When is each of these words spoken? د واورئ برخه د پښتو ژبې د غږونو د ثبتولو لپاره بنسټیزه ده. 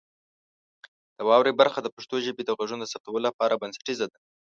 د 1.17 1.19
واورئ 1.27 1.53
برخه 1.61 1.79
د 1.83 1.87
پښتو 1.95 2.15
ژبې 2.25 2.43
د 2.45 2.51
غږونو 2.57 2.83
د 2.83 2.89
ثبتولو 2.93 3.25
لپاره 3.27 3.59
بنسټیزه 3.61 4.05
ده. 4.11 4.17